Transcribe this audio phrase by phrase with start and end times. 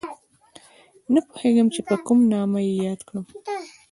[1.13, 3.25] نه پوهېږم چې په کوم نامه یې یاد کړم